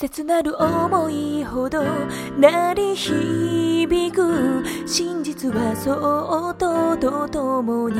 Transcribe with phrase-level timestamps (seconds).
[0.00, 1.82] 切なる思いほど
[2.38, 7.98] 鳴り響く真実はそっとと共に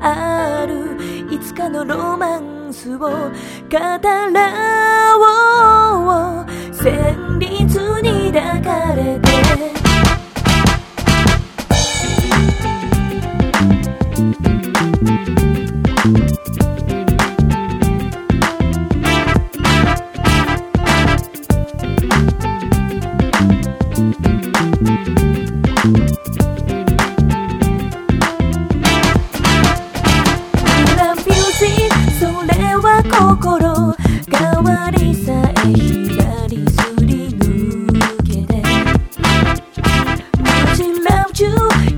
[0.00, 0.96] ある。
[1.32, 3.08] いつかのロマンスを語
[3.70, 5.85] らおう。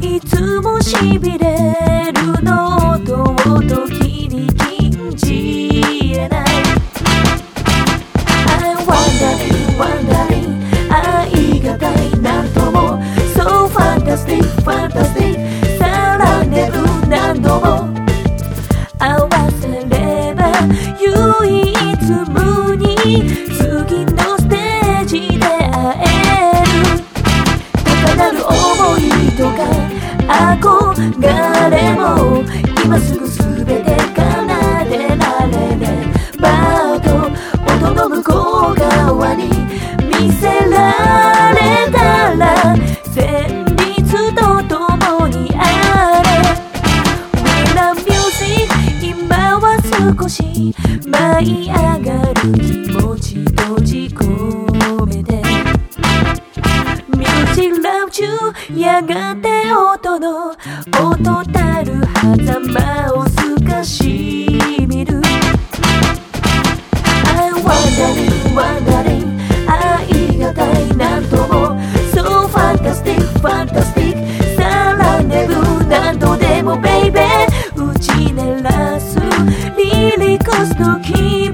[0.01, 2.68] いつもしびれるの
[32.89, 37.07] 今すぐ全て奏でられねばと
[37.71, 38.33] 音の向こ
[38.73, 39.51] う側に
[40.07, 46.29] 見せられたら旋律と共にあれ。
[47.45, 48.73] We love music
[49.03, 49.77] 今は
[50.17, 50.75] 少し
[51.07, 55.43] 舞い上がる気持ち閉じ込めて
[57.15, 59.48] Music love you やがて
[60.09, 62.01] 音の音たる
[62.47, 64.49] 狭間を透かし
[64.89, 65.21] 見る
[67.25, 71.79] I'm wondering wondering 愛がたいなんとも
[72.15, 74.17] So fantastic fantastic
[74.57, 75.55] さらねる
[75.87, 77.21] 何度でも baby
[77.77, 79.19] 打ち鳴らす
[79.77, 81.53] リリコスのキー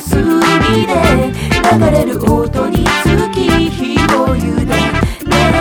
[0.00, 0.40] 隅
[0.86, 0.94] で
[1.72, 3.40] 流れる音に月
[3.70, 5.60] 日を委ねる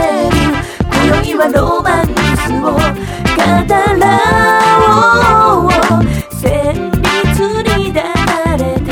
[0.92, 2.06] 今宵はロマン
[2.38, 3.42] スを語
[4.00, 4.06] ら
[4.88, 5.70] おう
[6.32, 7.04] 旋律
[7.64, 8.88] に抱かれて